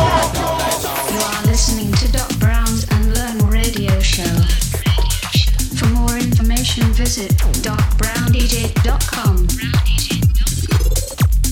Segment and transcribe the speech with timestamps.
[1.17, 4.29] are listening to Doc Brown's Unlearn Radio Show.
[5.81, 7.31] For more information, visit
[7.65, 9.37] docbrowndj.com.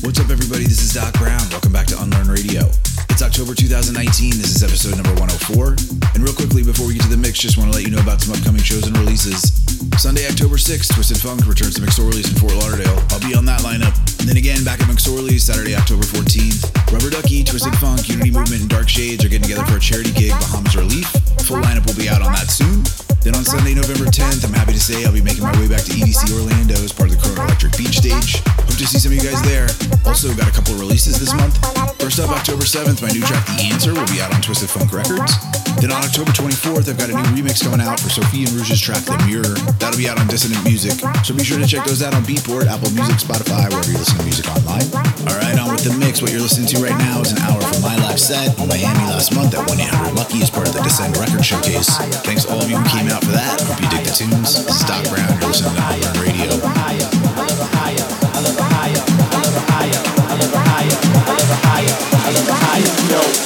[0.04, 0.64] What's up, everybody?
[0.64, 1.40] This is Doc Brown.
[1.48, 2.68] Welcome back to Unlearn Radio.
[3.08, 4.32] It's October 2019.
[4.36, 5.68] This is episode number 104.
[6.12, 8.02] And real quickly, before we get to the mix, just want to let you know
[8.02, 9.67] about some upcoming shows and releases.
[9.98, 12.98] Sunday, October 6th, Twisted Funk returns to McSorley's in Fort Lauderdale.
[13.10, 13.94] I'll be on that lineup.
[14.18, 16.66] And then again, back at McSorley's, Saturday, October 14th.
[16.90, 20.10] Rubber Ducky, Twisted Funk, Unity Movement, and Dark Shades are getting together for a charity
[20.12, 21.06] gig, Bahamas Relief.
[21.46, 22.82] Full lineup will be out on that soon.
[23.22, 25.82] Then on Sunday, November 10th, I'm happy to say I'll be making my way back
[25.86, 28.42] to EDC Orlando as part of the Corona Electric Beach stage.
[28.66, 29.66] Hope to see some of you guys there.
[30.06, 31.58] Also, got a couple of releases this month.
[31.98, 34.92] First up, October 7th, my new track, The Answer, will be out on Twisted Funk
[34.94, 35.57] Records.
[35.78, 38.82] Then on October 24th, I've got a new remix coming out for Sophie and Rouge's
[38.82, 39.54] track, The Mirror.
[39.78, 40.98] That'll be out on Dissonant Music.
[41.22, 44.18] So be sure to check those out on Beatport, Apple Music, Spotify, wherever you listen
[44.18, 44.82] to music online.
[45.30, 46.18] All right, on with the mix.
[46.18, 49.06] What you're listening to right now is an hour from my live set in Miami
[49.06, 51.94] last month at 1-800 Lucky as part of the Descend Record Showcase.
[52.26, 53.62] Thanks to all of you who came out for that.
[53.62, 54.66] Hope you dig the tunes.
[54.66, 55.30] This is Doc Brown.
[55.38, 56.58] You're listening to Radio.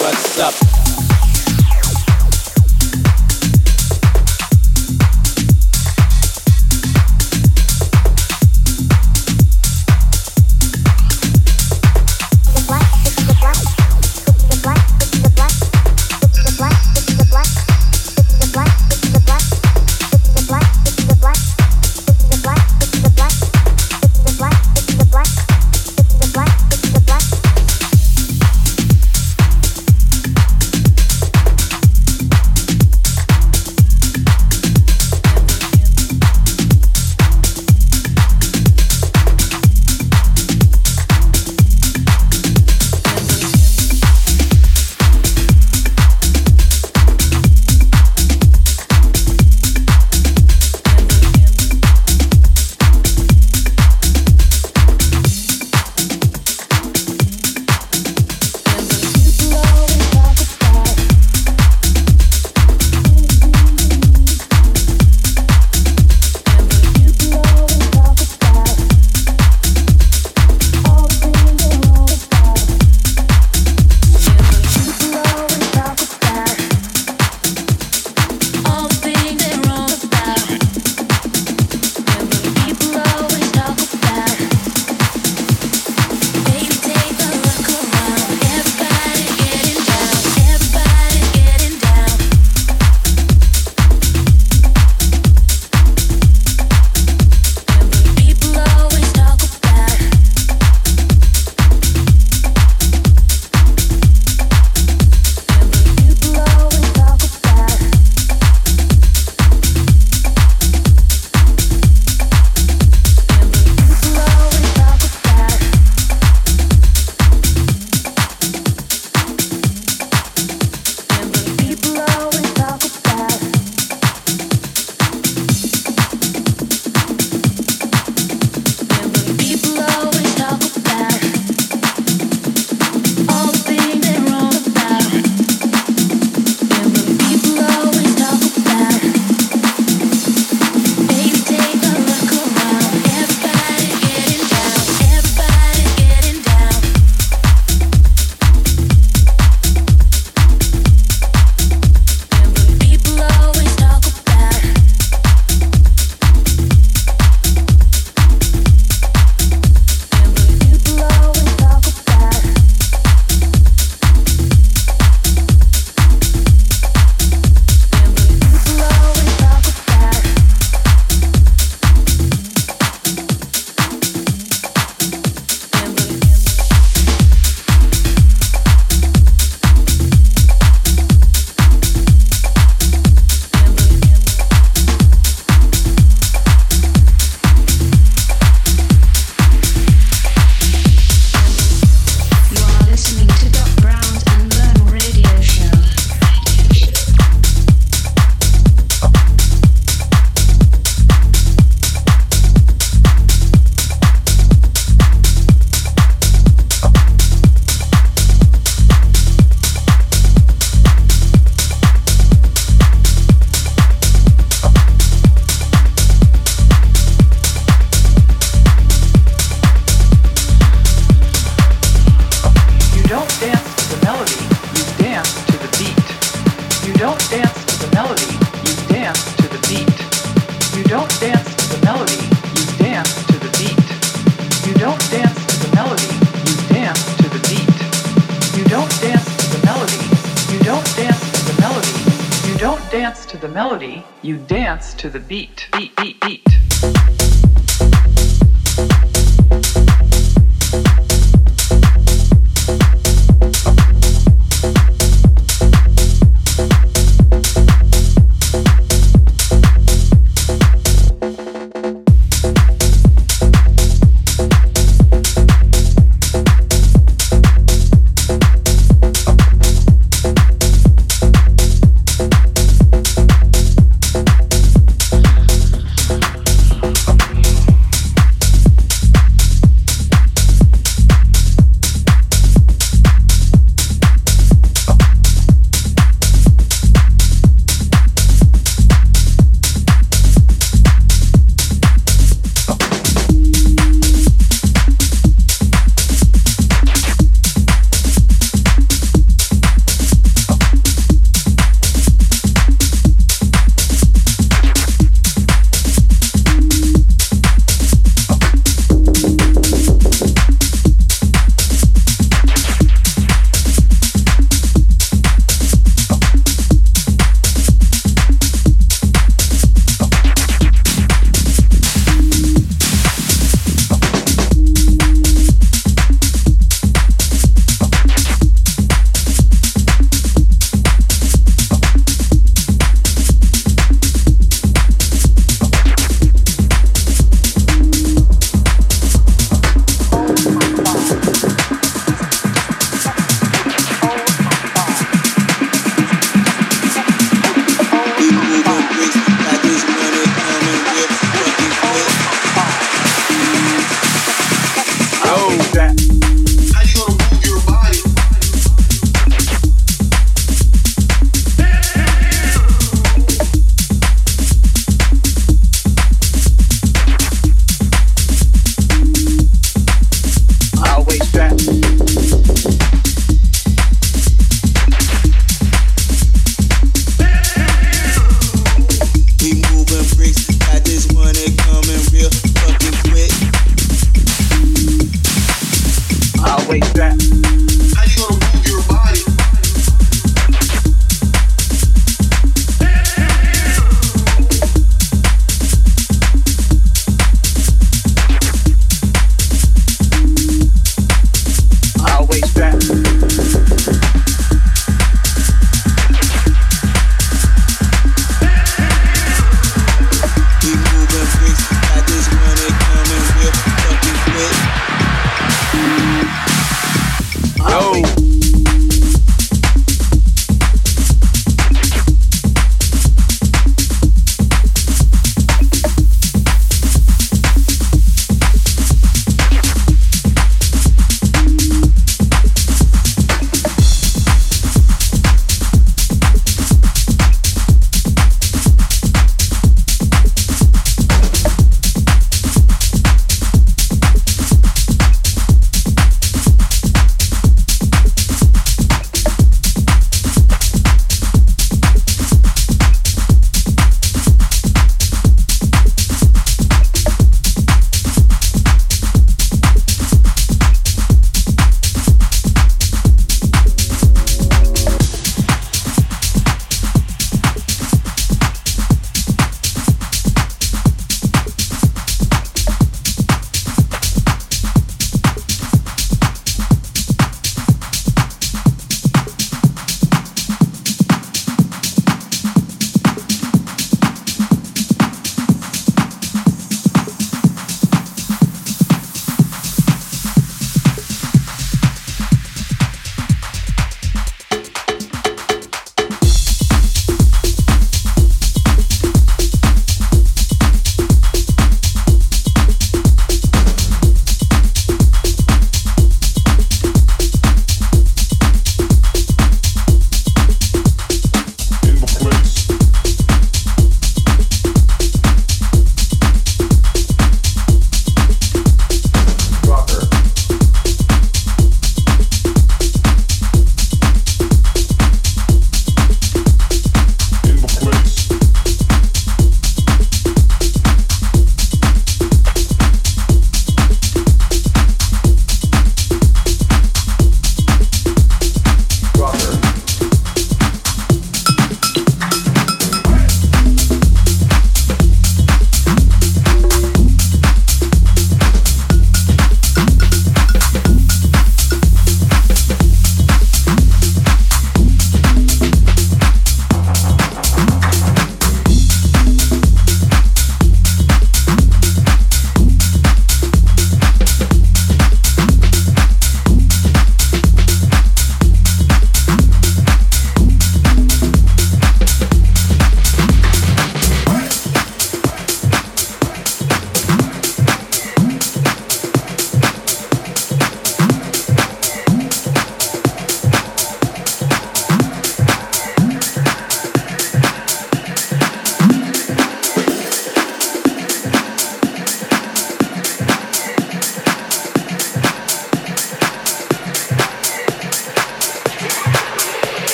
[0.00, 0.81] What's up?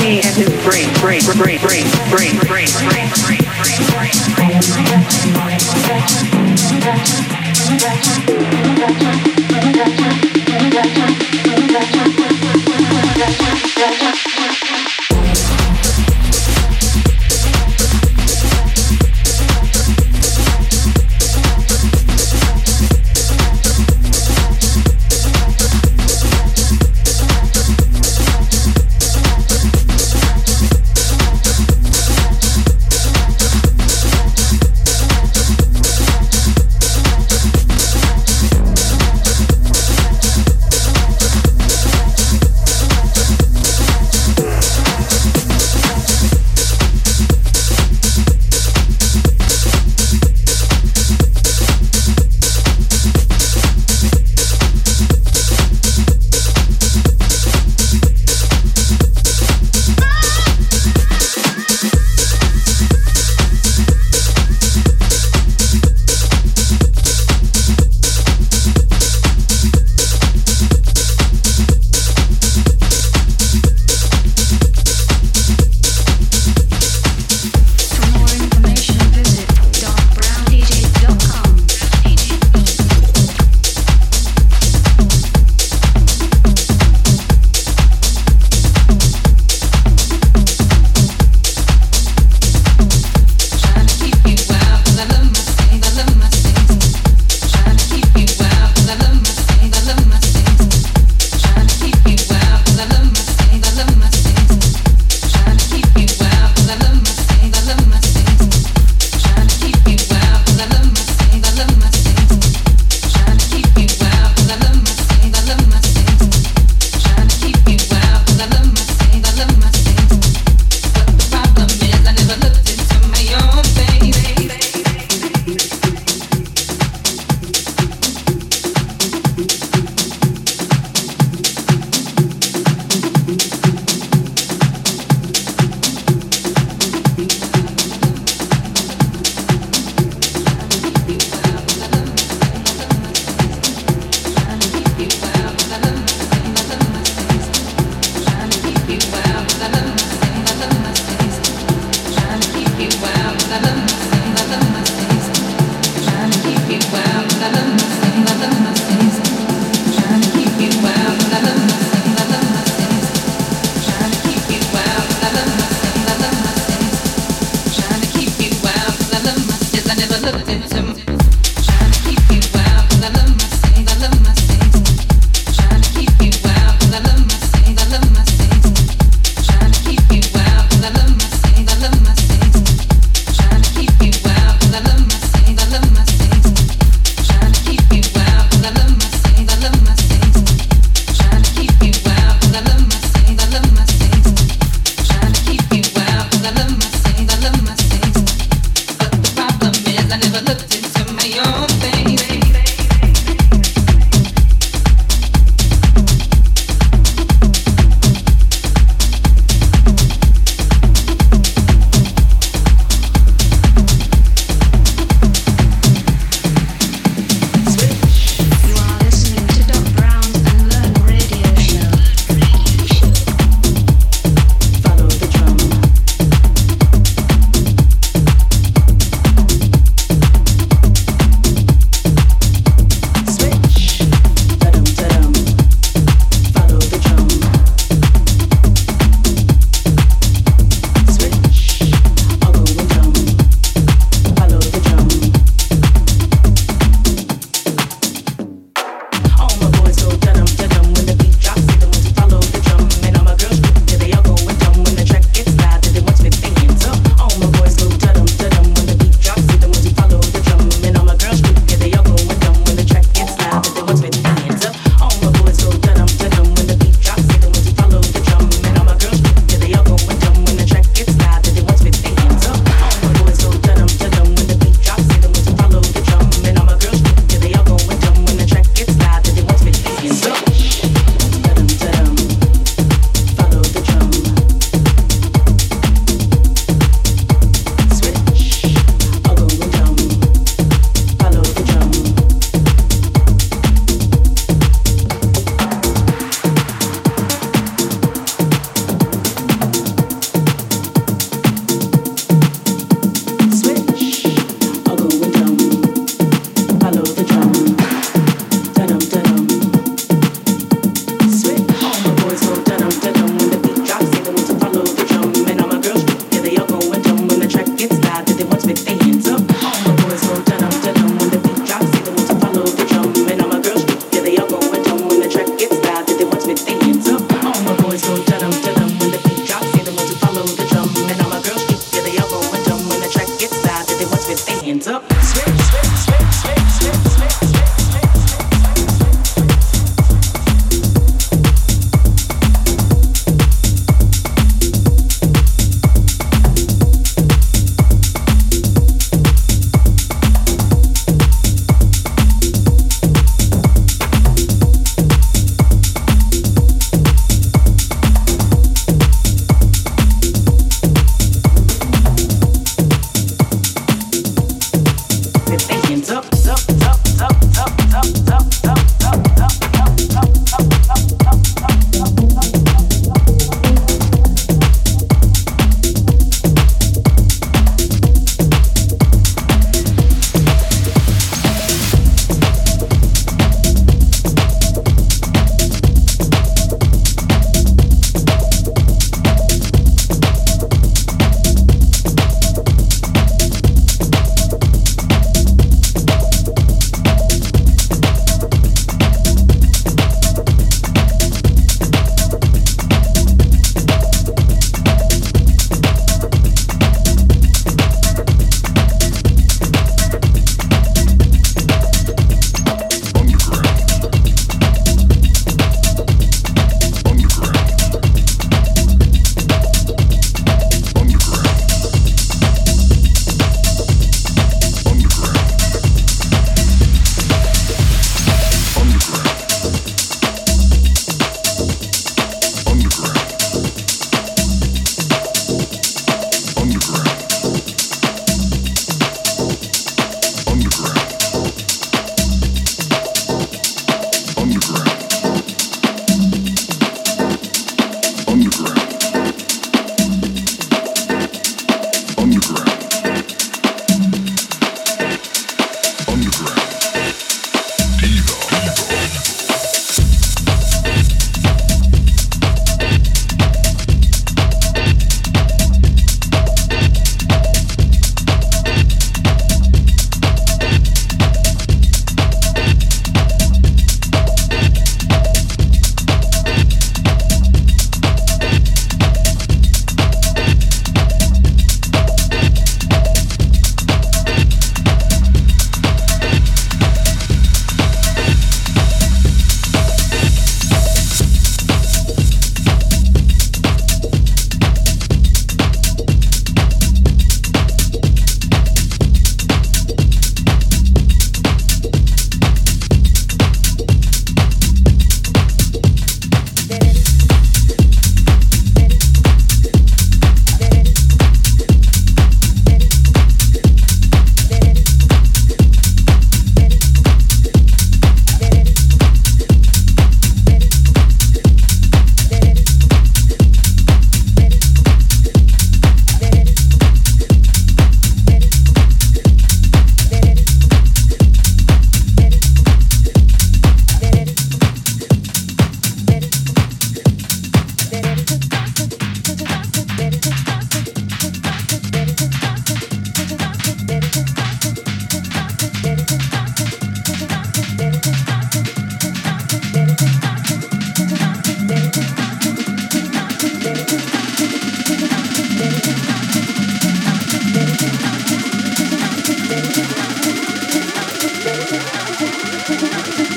[0.00, 0.22] me you.
[0.22, 3.40] his brain, brain, brain, brain, brain, brain, brain, brain,
[9.14, 9.33] brain,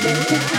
[0.08, 0.57] Thank you.